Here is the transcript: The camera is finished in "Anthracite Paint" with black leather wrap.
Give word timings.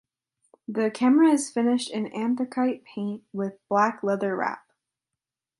The 0.67 0.89
camera 0.89 1.27
is 1.27 1.51
finished 1.51 1.91
in 1.91 2.07
"Anthracite 2.07 2.83
Paint" 2.83 3.23
with 3.33 3.59
black 3.69 4.01
leather 4.01 4.35
wrap. 4.35 4.67